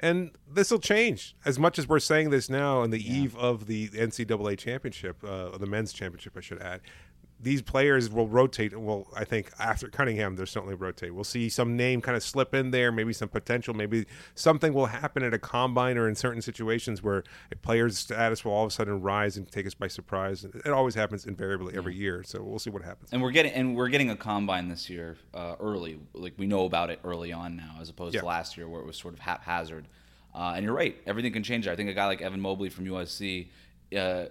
[0.00, 1.36] And this will change.
[1.44, 3.12] As much as we're saying this now on the yeah.
[3.12, 6.80] eve of the NCAA championship, uh, the men's championship, I should add,
[7.44, 8.76] these players will rotate.
[8.76, 11.14] Well, I think after Cunningham, they'll certainly rotate.
[11.14, 14.86] We'll see some name kind of slip in there, maybe some potential, maybe something will
[14.86, 18.68] happen at a combine or in certain situations where a player's status will all of
[18.68, 20.44] a sudden rise and take us by surprise.
[20.44, 22.00] It always happens invariably every yeah.
[22.00, 23.12] year, so we'll see what happens.
[23.12, 26.00] And we're getting and we're getting a combine this year uh, early.
[26.14, 28.20] Like we know about it early on now, as opposed yeah.
[28.20, 29.86] to last year where it was sort of haphazard.
[30.34, 31.68] Uh, and you're right, everything can change.
[31.68, 33.48] I think a guy like Evan Mobley from USC.
[33.96, 34.24] Uh,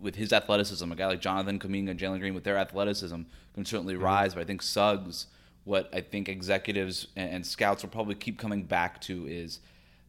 [0.00, 3.22] with his athleticism, a guy like Jonathan Kuminga and Jalen Green with their athleticism
[3.54, 4.04] can certainly mm-hmm.
[4.04, 4.34] rise.
[4.34, 5.26] But I think Suggs,
[5.64, 9.60] what I think executives and, and, scouts will probably keep coming back to is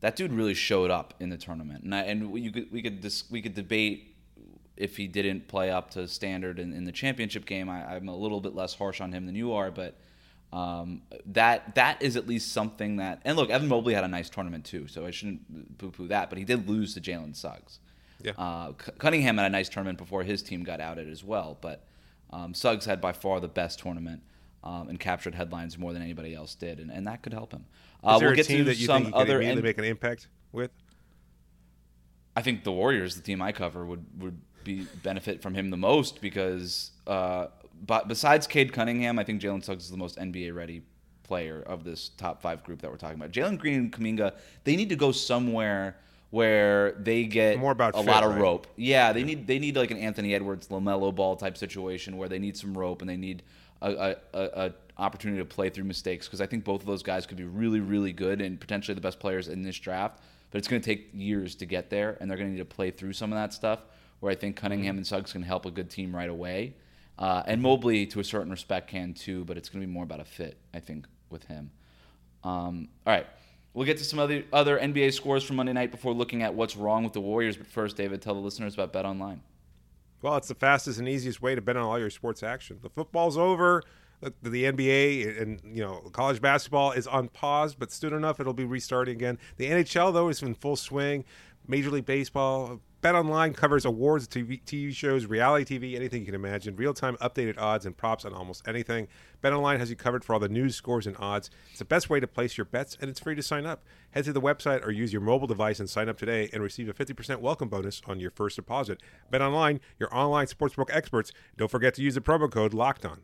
[0.02, 3.02] that dude really showed up in the tournament, and I, and you could we could
[3.02, 4.15] dis, we could debate
[4.76, 7.69] if he didn't play up to standard in, in the championship game.
[7.69, 9.95] I, I'm a little bit less harsh on him than you are, but.
[10.54, 14.30] Um, that that is at least something that and look, Evan Mobley had a nice
[14.30, 16.30] tournament too, so I shouldn't poo-poo that.
[16.30, 17.80] But he did lose to Jalen Suggs.
[18.21, 18.32] Yeah.
[18.38, 21.86] Uh, Cunningham had a nice tournament before his team got outed as well, but
[22.32, 24.21] um, Suggs had by far the best tournament
[24.63, 27.65] um, and captured headlines more than anybody else did, and, and that could help him.
[28.03, 30.27] Uh, Is there we'll a team that you think he could immediately make an impact
[30.51, 30.71] with?
[32.36, 35.77] I think the Warriors, the team I cover, would would be benefit from him the
[35.77, 37.47] most because, uh,
[37.86, 40.84] but besides Cade Cunningham, I think Jalen Suggs is the most NBA ready
[41.23, 43.32] player of this top five group that we're talking about.
[43.32, 45.97] Jalen Green and Kuminga, they need to go somewhere
[46.29, 48.41] where they get more about a fit, lot of right?
[48.41, 48.67] rope.
[48.75, 49.25] Yeah, they yeah.
[49.25, 52.77] need they need like an Anthony Edwards LaMelo Ball type situation where they need some
[52.77, 53.43] rope and they need
[53.81, 57.27] a, a, a, opportunity to play through mistakes because I think both of those guys
[57.27, 60.19] could be really really good and potentially the best players in this draft.
[60.49, 62.65] But it's going to take years to get there, and they're going to need to
[62.65, 63.79] play through some of that stuff.
[64.19, 64.97] Where I think Cunningham mm-hmm.
[64.99, 66.73] and Suggs can help a good team right away,
[67.19, 69.45] uh, and Mobley to a certain respect can too.
[69.45, 71.69] But it's going to be more about a fit, I think, with him.
[72.43, 73.27] Um, all right.
[73.77, 76.75] We'll get to some other other NBA scores from Monday night before looking at what's
[76.75, 77.57] wrong with the Warriors.
[77.57, 79.37] But first, David, tell the listeners about BetOnline.
[80.23, 82.79] Well, it's the fastest and easiest way to bet on all your sports action.
[82.81, 83.83] The football's over.
[84.19, 88.51] The, the NBA and you know college basketball is on pause, but soon enough it'll
[88.51, 89.37] be restarting again.
[89.57, 91.23] The NHL though is in full swing.
[91.69, 96.75] Major League Baseball, BetOnline covers awards, TV, TV, shows, reality TV, anything you can imagine.
[96.77, 99.08] Real time updated odds and props on almost anything.
[99.43, 101.49] BetOnline has you covered for all the news, scores, and odds.
[101.69, 103.84] It's the best way to place your bets, and it's free to sign up.
[104.12, 106.88] Head to the website or use your mobile device and sign up today and receive
[106.88, 109.01] a 50% welcome bonus on your first deposit.
[109.32, 111.32] BetOnline, your online sportsbook experts.
[111.58, 113.19] Don't forget to use the promo code Locked On.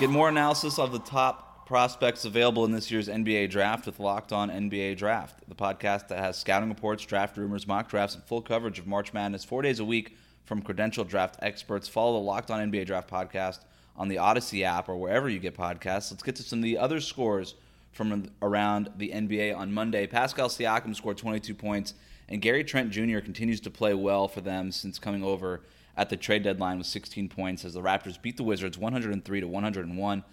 [0.00, 4.32] Get more analysis of the top prospects available in this year's NBA draft with Locked
[4.32, 8.42] On NBA Draft, the podcast that has scouting reports, draft rumors, mock drafts, and full
[8.42, 11.88] coverage of March Madness four days a week from credentialed draft experts.
[11.88, 13.60] Follow the Locked On NBA Draft podcast
[13.96, 16.10] on the Odyssey app or wherever you get podcasts.
[16.10, 17.54] Let's get to some of the other scores
[17.92, 20.06] from around the NBA on Monday.
[20.06, 21.94] Pascal Siakam scored 22 points,
[22.28, 23.20] and Gary Trent Jr.
[23.20, 25.62] continues to play well for them since coming over
[25.96, 29.46] at the trade deadline with 16 points as the Raptors beat the Wizards 103 to
[29.48, 30.24] 101.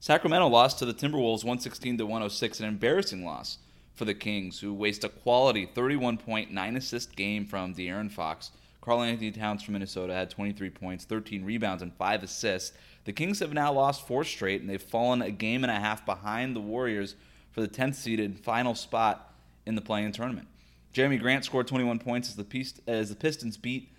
[0.00, 3.58] Sacramento lost to the Timberwolves 116 to 106, an embarrassing loss
[3.94, 8.52] for the Kings, who waste a quality 31 point, 9 assist game from De'Aaron Fox.
[8.80, 12.76] Karl-Anthony Towns from Minnesota had 23 points, 13 rebounds, and 5 assists.
[13.06, 16.06] The Kings have now lost four straight, and they've fallen a game and a half
[16.06, 17.16] behind the Warriors
[17.50, 19.34] for the 10th seeded final spot
[19.66, 20.46] in the play-in tournament.
[20.94, 23.92] Jerami Grant scored 21 points as the, as the Pistons beat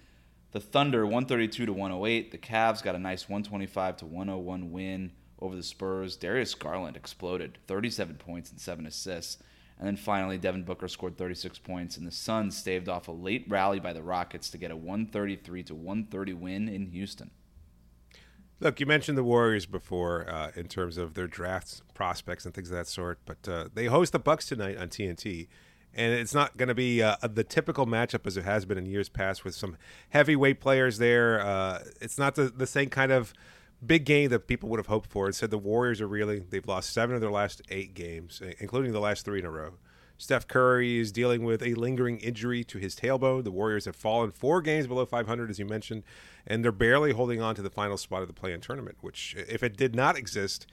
[0.52, 2.32] the Thunder 132 to 108.
[2.32, 6.16] The Cavs got a nice 125 to 101 win over the Spurs.
[6.16, 9.42] Darius Garland exploded, 37 points and 7 assists.
[9.78, 13.46] And then finally, Devin Booker scored 36 points, and the Suns staved off a late
[13.48, 17.32] rally by the Rockets to get a 133 to 130 win in Houston.
[18.60, 22.70] Look, you mentioned the Warriors before uh, in terms of their draft prospects and things
[22.70, 25.48] of that sort, but uh, they host the Bucks tonight on TNT,
[25.94, 28.86] and it's not going to be uh, the typical matchup as it has been in
[28.86, 29.78] years past with some
[30.10, 31.40] heavyweight players there.
[31.40, 33.34] Uh, it's not the, the same kind of
[33.86, 35.32] big game that people would have hoped for.
[35.32, 36.48] Said the Warriors are reeling.
[36.50, 39.74] They've lost seven of their last eight games, including the last three in a row.
[40.18, 43.46] Steph Curry is dealing with a lingering injury to his tailbone.
[43.46, 46.04] The Warriors have fallen four games below 500, as you mentioned,
[46.46, 48.98] and they're barely holding on to the final spot of the play-in tournament.
[49.00, 50.68] Which, if it did not exist,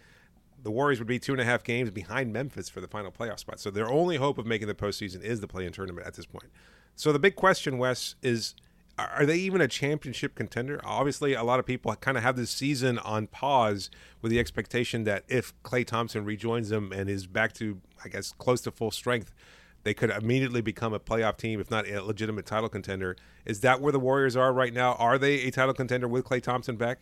[0.61, 3.39] the Warriors would be two and a half games behind Memphis for the final playoff
[3.39, 3.61] spot.
[3.61, 6.51] So their only hope of making the postseason is the play-in tournament at this point.
[6.97, 8.57] So the big question, Wes, is
[8.99, 10.81] are they even a championship contender?
[10.85, 13.91] Obviously, a lot of people kind of have this season on pause
[14.23, 18.33] with the expectation that if Klay Thompson rejoins them and is back to, I guess,
[18.33, 19.35] close to full strength,
[19.83, 23.17] they could immediately become a playoff team, if not a legitimate title contender.
[23.45, 24.95] Is that where the Warriors are right now?
[24.95, 26.99] Are they a title contender with Klay Thompson back?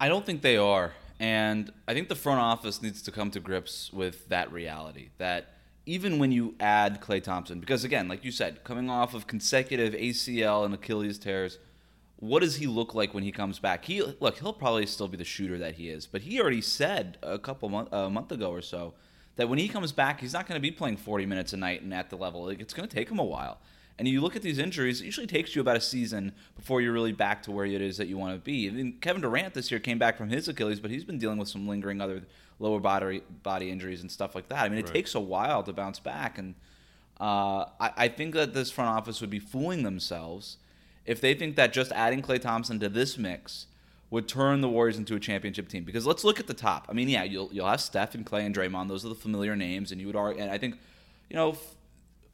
[0.00, 0.92] I don't think they are.
[1.18, 5.55] And I think the front office needs to come to grips with that reality that
[5.86, 9.94] even when you add Klay Thompson, because again, like you said, coming off of consecutive
[9.94, 11.58] ACL and Achilles tears,
[12.16, 13.84] what does he look like when he comes back?
[13.84, 17.18] He look, he'll probably still be the shooter that he is, but he already said
[17.22, 18.94] a couple month, a month ago or so
[19.36, 21.82] that when he comes back, he's not going to be playing 40 minutes a night
[21.82, 22.48] and at the level.
[22.48, 23.58] It's going to take him a while.
[23.98, 26.92] And you look at these injuries, it usually takes you about a season before you're
[26.92, 28.68] really back to where it is that you want to be.
[28.68, 31.38] I mean, Kevin Durant this year came back from his Achilles, but he's been dealing
[31.38, 32.24] with some lingering other
[32.58, 34.64] lower body body injuries and stuff like that.
[34.64, 34.94] I mean, it right.
[34.94, 36.54] takes a while to bounce back, and
[37.20, 40.58] uh, I, I, think that this front office would be fooling themselves
[41.06, 43.66] if they think that just adding Klay Thompson to this mix
[44.10, 45.84] would turn the Warriors into a championship team.
[45.84, 46.86] Because let's look at the top.
[46.88, 49.56] I mean, yeah, you'll you'll have Steph and Klay and Draymond; those are the familiar
[49.56, 50.42] names, and you would argue.
[50.42, 50.78] And I think,
[51.30, 51.56] you know,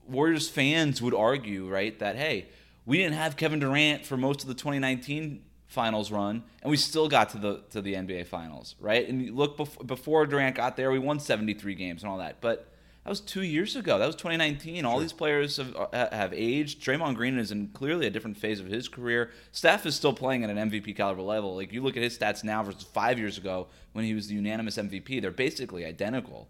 [0.08, 2.46] Warriors fans would argue, right, that hey,
[2.84, 7.08] we didn't have Kevin Durant for most of the 2019 finals run, and we still
[7.08, 9.08] got to the to the NBA finals, right?
[9.08, 12.40] And you look before, before Durant got there, we won 73 games and all that,
[12.40, 12.68] but
[13.04, 13.98] that was two years ago.
[13.98, 14.84] That was 2019.
[14.84, 16.80] All these players have, uh, have aged.
[16.80, 19.30] Draymond Green is in clearly a different phase of his career.
[19.50, 21.56] Steph is still playing at an MVP caliber level.
[21.56, 24.34] Like you look at his stats now versus five years ago when he was the
[24.34, 26.46] unanimous MVP, they're basically identical.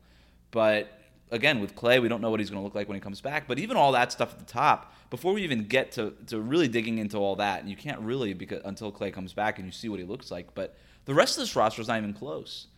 [0.50, 0.92] But
[1.32, 3.20] again, with Klay, we don't know what he's going to look like when he comes
[3.20, 3.48] back.
[3.48, 6.68] But even all that stuff at the top, before we even get to, to really
[6.68, 9.72] digging into all that, and you can't really because until Klay comes back and you
[9.72, 10.54] see what he looks like.
[10.54, 12.68] But the rest of this roster is not even close.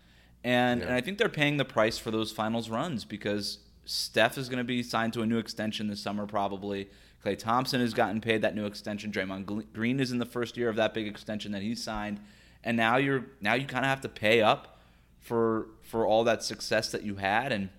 [0.43, 0.87] And, yeah.
[0.87, 4.59] and I think they're paying the price for those finals runs because Steph is going
[4.59, 6.89] to be signed to a new extension this summer, probably.
[7.25, 9.11] Klay Thompson has gotten paid that new extension.
[9.11, 12.21] Draymond Green is in the first year of that big extension that he signed,
[12.63, 14.79] and now you're now you kind of have to pay up
[15.21, 17.71] for for all that success that you had, and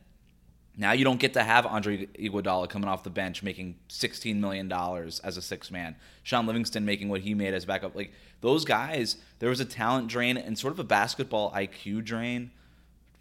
[0.77, 4.71] now you don't get to have Andre Iguodala coming off the bench making $16 million
[4.71, 5.95] as a six man.
[6.23, 7.95] Shaun Livingston making what he made as backup.
[7.95, 8.11] Like
[8.41, 12.51] those guys, there was a talent drain and sort of a basketball IQ drain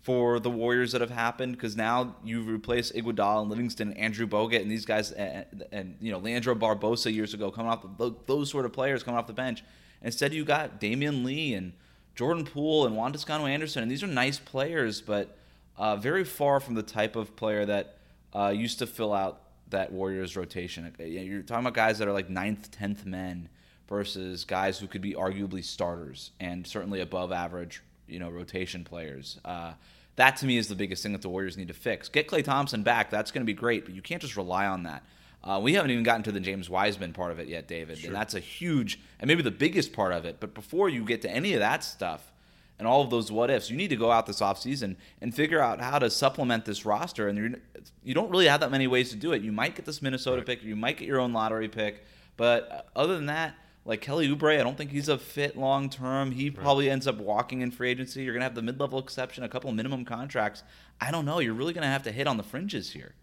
[0.05, 4.27] for the Warriors that have happened because now you've replaced Iguodala and Livingston, and Andrew
[4.27, 8.13] Bogut, and these guys, and, and, you know Leandro Barbosa years ago coming off the,
[8.27, 9.65] those sort of players coming off the bench.
[10.03, 11.73] Instead, you got Damion Lee and
[12.15, 15.39] Jordan Poole and Juan Toscano Anderson, and these are nice players, but
[15.77, 17.99] uh, very far from the type of player that
[18.35, 20.93] uh, used to fill out that Warriors rotation.
[20.99, 23.49] Uh, you're talking about guys that are like ninth, tenth men
[23.89, 29.39] versus guys who could be arguably starters and certainly above average, you know, rotation players.
[29.45, 29.73] Uh,
[30.17, 32.09] that to me is the biggest thing that the Warriors need to fix.
[32.09, 33.11] Get Klay Thompson back.
[33.11, 35.03] That's going to be great, but you can't just rely on that.
[35.43, 38.09] Uh, we haven't even gotten to the James Wiseman part of it yet, David, sure.
[38.09, 40.37] and that's a huge and maybe the biggest part of it.
[40.41, 42.33] But before you get to any of that stuff,
[42.79, 43.71] and all of those what ifs.
[43.71, 47.29] You need to go out this offseason and figure out how to supplement this roster.
[47.29, 47.51] And you're,
[48.03, 49.43] you don't really have that many ways to do it.
[49.43, 50.47] You might get this Minnesota right.
[50.47, 52.05] pick, you might get your own lottery pick,
[52.37, 55.91] but uh, other than that, like Kelly Oubre, I don't think he's a fit long
[55.91, 56.33] term.
[56.33, 56.59] He right.
[56.59, 58.23] probably ends up walking in free agency.
[58.23, 60.63] You're gonna have the mid level exception, a couple minimum contracts.
[61.01, 61.39] I don't know.
[61.39, 63.15] You're really gonna have to hit on the fringes here.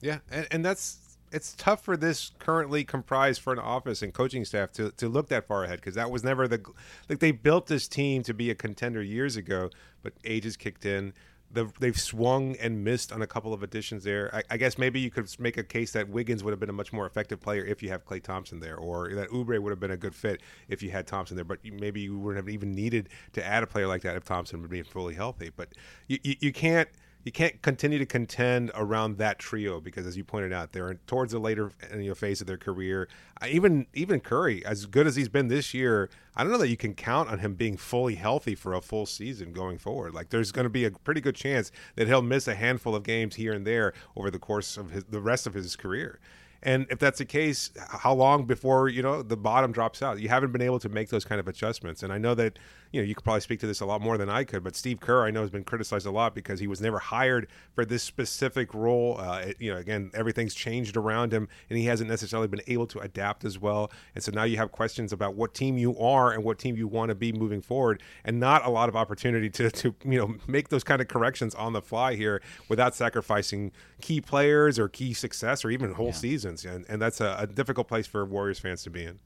[0.00, 0.98] Yeah, and, and that's
[1.32, 5.46] it's tough for this currently comprised front office and coaching staff to, to look that
[5.46, 6.62] far ahead because that was never the
[7.08, 9.70] like they built this team to be a contender years ago,
[10.02, 11.12] but age has kicked in.
[11.50, 14.34] The, they've swung and missed on a couple of additions there.
[14.34, 16.72] I, I, guess maybe you could make a case that Wiggins would have been a
[16.72, 19.78] much more effective player if you have Klay Thompson there, or that Oubre would have
[19.78, 21.44] been a good fit if you had Thompson there.
[21.44, 24.62] But maybe you wouldn't have even needed to add a player like that if Thompson
[24.62, 25.50] would be fully healthy.
[25.54, 25.74] But
[26.08, 26.88] you, you, you can't–
[27.24, 31.32] you can't continue to contend around that trio because, as you pointed out, they're towards
[31.32, 33.08] the later you know, phase of their career.
[33.46, 36.76] even even Curry, as good as he's been this year, I don't know that you
[36.76, 40.14] can count on him being fully healthy for a full season going forward.
[40.14, 43.04] Like, there's going to be a pretty good chance that he'll miss a handful of
[43.04, 46.18] games here and there over the course of his, the rest of his career.
[46.62, 50.20] And if that's the case, how long before you know the bottom drops out?
[50.20, 52.02] You haven't been able to make those kind of adjustments.
[52.02, 52.58] And I know that
[52.92, 54.62] you know you could probably speak to this a lot more than I could.
[54.62, 57.48] But Steve Kerr, I know, has been criticized a lot because he was never hired
[57.74, 59.18] for this specific role.
[59.18, 62.86] Uh, it, you know, again, everything's changed around him, and he hasn't necessarily been able
[62.88, 63.90] to adapt as well.
[64.14, 66.86] And so now you have questions about what team you are and what team you
[66.86, 70.36] want to be moving forward, and not a lot of opportunity to to you know
[70.46, 75.14] make those kind of corrections on the fly here without sacrificing key players or key
[75.14, 76.12] success or even whole yeah.
[76.12, 76.64] seasons.
[76.64, 79.18] And, and that's a, a difficult place for Warriors fans to be in.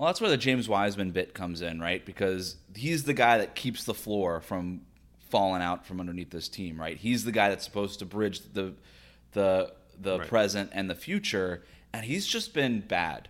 [0.00, 2.02] Well, that's where the James Wiseman bit comes in, right?
[2.02, 4.80] Because he's the guy that keeps the floor from
[5.28, 6.96] falling out from underneath this team, right?
[6.96, 8.72] He's the guy that's supposed to bridge the
[9.32, 10.26] the the right.
[10.26, 13.28] present and the future, and he's just been bad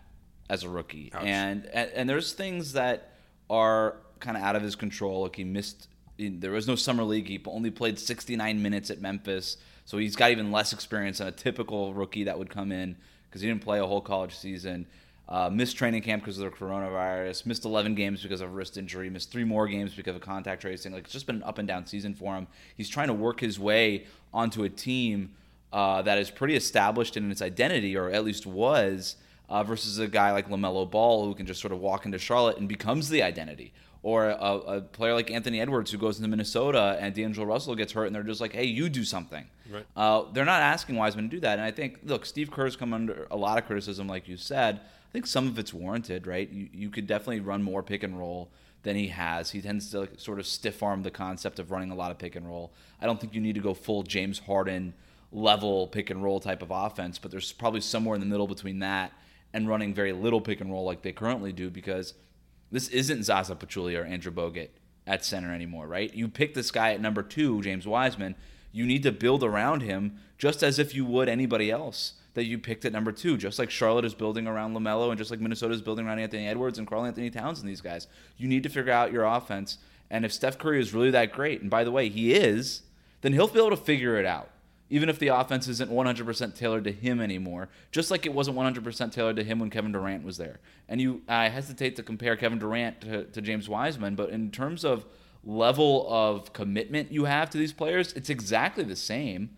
[0.49, 1.11] as a rookie.
[1.13, 3.15] And, and and there's things that
[3.51, 5.23] are kind of out of his control.
[5.23, 5.89] Like he missed.
[6.19, 7.27] There was no summer league.
[7.27, 9.57] He only played 69 minutes at Memphis.
[9.87, 13.41] So he's got even less experience than a typical rookie that would come in because
[13.41, 14.87] he didn't play a whole college season.
[15.31, 17.47] Uh, missed training camp because of the coronavirus.
[17.47, 19.09] Missed 11 games because of wrist injury.
[19.09, 20.93] Missed three more games because of contact tracing.
[20.93, 22.49] Like it's just been an up and down season for him.
[22.77, 25.31] He's trying to work his way onto a team
[25.73, 29.17] uh, that is pretty established in its identity, or at least was,
[29.49, 32.59] uh, versus a guy like LaMelo Ball who can just sort of walk into Charlotte
[32.59, 36.97] and becomes the identity or a, a, player like Anthony Edwards who goes into Minnesota
[37.01, 39.47] and D'Angelo Russell gets hurt and they're just like, hey, you do something.
[39.71, 39.85] Right.
[39.95, 41.59] Uh, they're not asking Wiseman to do that.
[41.59, 44.81] And I think, look, Steve Kerr's come under a lot of criticism, like you said.
[45.11, 46.49] I think some of it's warranted, right?
[46.51, 48.51] You, you could definitely run more pick and roll
[48.83, 49.51] than he has.
[49.51, 52.37] He tends to sort of stiff arm the concept of running a lot of pick
[52.37, 52.73] and roll.
[53.01, 54.95] I don't think you need to go full James Harden
[55.33, 58.79] level pick and roll type of offense, but there's probably somewhere in the middle between
[58.79, 59.13] that
[59.53, 62.15] and running very little pick and roll like they currently do because–
[62.71, 64.69] this isn't Zaza Pachulia or Andrew Bogut
[65.07, 66.13] at center anymore, right?
[66.15, 68.37] You pick this guy at number two, James Wiseman.
[68.73, 72.59] You need to build around him just as if you would anybody else that you
[72.59, 75.75] picked at number two, just like Charlotte is building around LaMelo and just like Minnesota
[75.75, 78.07] is building around Anthony Edwards and Karl-Anthony Towns and these guys.
[78.37, 79.79] You need to figure out your offense.
[80.11, 82.83] And if Steph Curry is really that great, and by the way, he is,
[83.21, 84.51] then he'll be able to figure it out
[84.91, 89.13] even if the offense isn't 100% tailored to him anymore, just like it wasn't 100%
[89.13, 90.59] tailored to him when Kevin Durant was there.
[90.89, 94.85] And you, I hesitate to compare Kevin Durant to, to James Wiseman, but in terms
[94.85, 95.07] of
[95.45, 99.51] level of commitment you have to these players, it's exactly the same,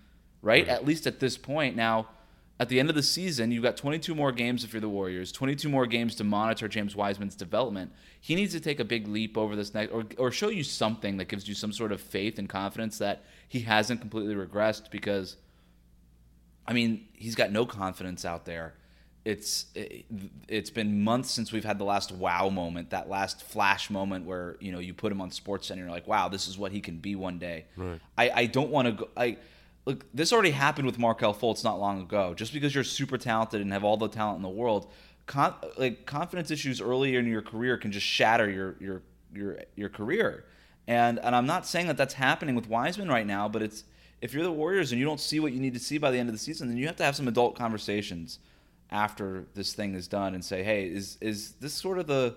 [0.42, 0.66] right?
[0.66, 0.68] right?
[0.68, 1.76] At least at this point.
[1.76, 2.08] Now,
[2.62, 5.32] at the end of the season, you've got 22 more games if you're the Warriors,
[5.32, 7.90] 22 more games to monitor James Wiseman's development.
[8.20, 11.16] He needs to take a big leap over this next, or, or show you something
[11.16, 15.38] that gives you some sort of faith and confidence that he hasn't completely regressed because,
[16.64, 18.74] I mean, he's got no confidence out there.
[19.24, 20.04] It's it,
[20.48, 24.56] has been months since we've had the last wow moment, that last flash moment where
[24.60, 26.70] you know you put him on Sports Center, and you're like, wow, this is what
[26.70, 27.66] he can be one day.
[27.76, 28.00] Right.
[28.16, 29.08] I, I don't want to go.
[29.16, 29.36] I
[29.84, 32.34] look, this already happened with Markelle Fultz not long ago.
[32.34, 34.90] Just because you're super talented and have all the talent in the world,
[35.26, 39.02] con- like confidence issues earlier in your career can just shatter your your
[39.34, 40.44] your your career.
[40.86, 43.84] And and I'm not saying that that's happening with Wiseman right now, but it's
[44.20, 46.18] if you're the Warriors and you don't see what you need to see by the
[46.18, 48.38] end of the season, then you have to have some adult conversations
[48.90, 52.36] after this thing is done and say, hey, is is this sort of the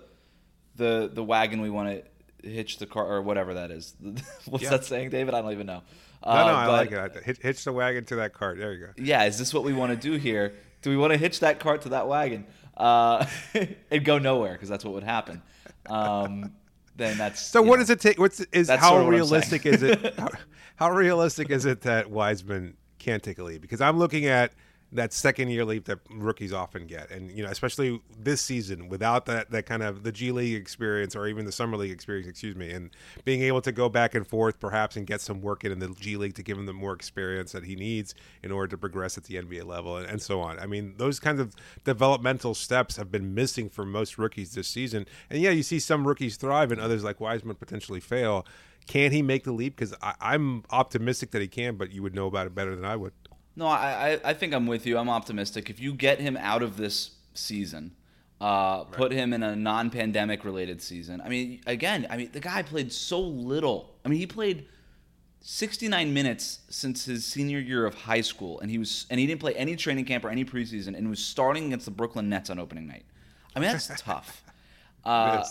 [0.76, 2.02] the the wagon we want to
[2.46, 3.94] hitch the car or whatever that is?
[4.46, 4.70] What's yeah.
[4.70, 5.34] that saying, David?
[5.34, 5.82] I don't even know.
[6.24, 7.24] No, uh, no, I like it.
[7.24, 8.58] Hitch, hitch the wagon to that cart.
[8.58, 8.92] There you go.
[8.96, 10.54] Yeah, is this what we want to do here?
[10.82, 13.26] Do we want to hitch that cart to that wagon uh,
[13.90, 14.52] and go nowhere?
[14.52, 15.42] Because that's what would happen.
[15.88, 16.52] Um,
[16.96, 17.62] then that's so.
[17.62, 18.18] What know, does it take?
[18.18, 20.14] What's is how realistic is it?
[20.18, 20.28] How,
[20.76, 23.60] how, realistic is it that Wiseman can't take a lead?
[23.60, 24.52] Because I'm looking at
[24.92, 27.10] that second year leap that rookies often get.
[27.10, 31.16] And, you know, especially this season without that, that kind of the G League experience
[31.16, 32.90] or even the Summer League experience, excuse me, and
[33.24, 35.88] being able to go back and forth perhaps and get some work in, in the
[35.88, 39.18] G League to give him the more experience that he needs in order to progress
[39.18, 40.58] at the NBA level and, and so on.
[40.58, 45.06] I mean, those kinds of developmental steps have been missing for most rookies this season.
[45.30, 48.46] And yeah, you see some rookies thrive and others like Wiseman potentially fail.
[48.86, 49.76] Can he make the leap?
[49.76, 52.94] Because I'm optimistic that he can, but you would know about it better than I
[52.94, 53.12] would.
[53.56, 54.98] No, I, I think I'm with you.
[54.98, 55.70] I'm optimistic.
[55.70, 57.92] If you get him out of this season,
[58.40, 58.92] uh, right.
[58.92, 61.22] put him in a non-pandemic related season.
[61.22, 63.94] I mean, again, I mean, the guy played so little.
[64.04, 64.66] I mean, he played
[65.40, 69.40] 69 minutes since his senior year of high school, and he was and he didn't
[69.40, 72.58] play any training camp or any preseason, and was starting against the Brooklyn Nets on
[72.58, 73.04] opening night.
[73.54, 74.42] I mean, that's tough.
[75.02, 75.44] Uh,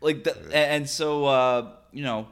[0.00, 2.28] like, the, and so uh, you know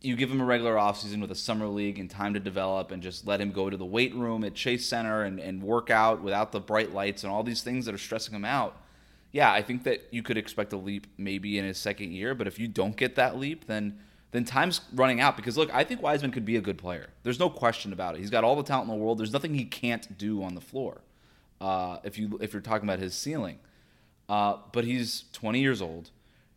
[0.00, 3.02] you give him a regular offseason with a summer league and time to develop and
[3.02, 6.22] just let him go to the weight room at Chase Center and, and work out
[6.22, 8.76] without the bright lights and all these things that are stressing him out.
[9.32, 12.46] Yeah, I think that you could expect a leap maybe in his second year, but
[12.46, 13.98] if you don't get that leap, then
[14.32, 17.08] then time's running out because look, I think Wiseman could be a good player.
[17.22, 18.18] There's no question about it.
[18.18, 19.18] He's got all the talent in the world.
[19.18, 21.00] There's nothing he can't do on the floor.
[21.60, 23.58] Uh, if you if you're talking about his ceiling,
[24.28, 26.10] uh, but he's 20 years old.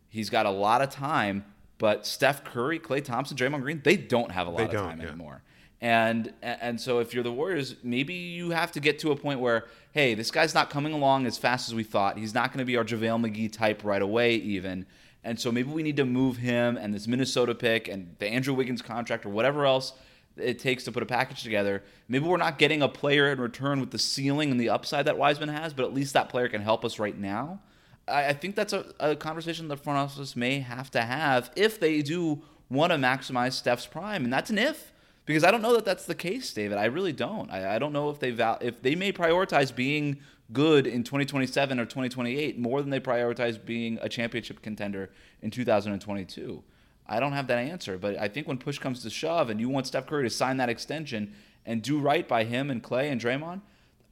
[0.08, 1.44] He's got a lot of time
[1.80, 5.00] but Steph Curry, Klay Thompson, Draymond Green, they don't have a lot they of time
[5.00, 5.08] yeah.
[5.08, 5.42] anymore.
[5.80, 9.40] And and so if you're the Warriors, maybe you have to get to a point
[9.40, 12.18] where, hey, this guy's not coming along as fast as we thought.
[12.18, 14.84] He's not going to be our JaVale McGee type right away, even.
[15.24, 18.52] And so maybe we need to move him and this Minnesota pick and the Andrew
[18.52, 19.94] Wiggins contract or whatever else
[20.36, 21.82] it takes to put a package together.
[22.08, 25.16] Maybe we're not getting a player in return with the ceiling and the upside that
[25.16, 27.60] Wiseman has, but at least that player can help us right now.
[28.08, 31.80] I, I think that's a, a conversation the front office may have to have if
[31.80, 34.92] they do want to maximize Steph's prime, and that's an if
[35.26, 36.78] because I don't know that that's the case, David.
[36.78, 37.50] I really don't.
[37.50, 40.18] I, I don't know if they val- if they may prioritize being
[40.52, 45.10] good in 2027 or 2028 more than they prioritize being a championship contender
[45.42, 46.62] in 2022.
[47.06, 49.68] I don't have that answer, but I think when push comes to shove and you
[49.68, 51.32] want Steph Curry to sign that extension
[51.66, 53.60] and do right by him and Klay and Draymond,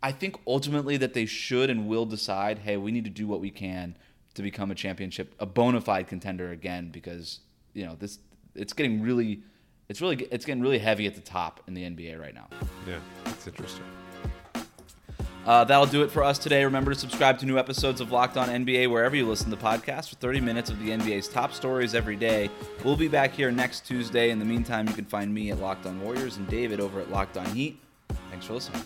[0.02, 3.40] I think ultimately that they should and will decide, hey, we need to do what
[3.40, 3.96] we can
[4.34, 7.40] to become a championship, a bona fide contender again, because
[7.74, 8.18] you know this,
[8.54, 9.42] it's getting really,
[9.88, 12.48] it's really, it's getting really heavy at the top in the NBA right now.
[12.86, 13.84] Yeah, it's interesting.
[15.48, 16.62] Uh, that'll do it for us today.
[16.62, 20.10] Remember to subscribe to new episodes of Locked On NBA wherever you listen to podcasts
[20.10, 22.50] for 30 minutes of the NBA's top stories every day.
[22.84, 24.28] We'll be back here next Tuesday.
[24.28, 27.10] In the meantime, you can find me at Locked On Warriors and David over at
[27.10, 27.80] Locked On Heat.
[28.30, 28.82] Thanks for listening.